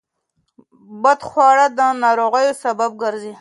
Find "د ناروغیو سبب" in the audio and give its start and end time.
1.77-2.91